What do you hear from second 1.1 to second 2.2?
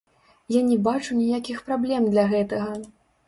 ніякіх праблем